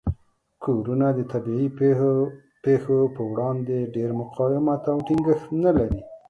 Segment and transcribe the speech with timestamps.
[0.63, 1.67] کورونه د طبیعي
[2.63, 6.01] پیښو په وړاندې ډیر مقاومت او ټینګښت نه لري.